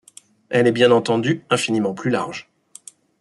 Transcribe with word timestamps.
Elle 0.49 0.65
est 0.65 0.71
bien 0.71 0.89
entendu, 0.89 1.45
infiniment 1.51 1.93
plus 1.93 2.09
large. 2.09 2.49